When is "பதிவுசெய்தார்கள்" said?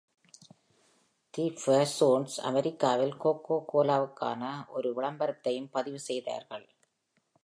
5.73-6.65